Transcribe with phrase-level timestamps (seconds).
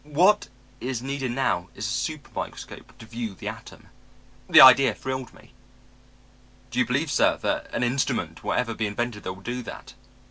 [0.03, 0.47] What
[0.79, 3.89] is needed now is a super microscope to view the atom.'
[4.49, 5.53] "The idea thrilled me.
[6.71, 9.93] "'Do you believe, sir, that an instrument will ever be invented that will do that?'